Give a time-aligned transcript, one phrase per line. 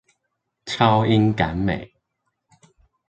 [0.65, 1.93] 超英趕美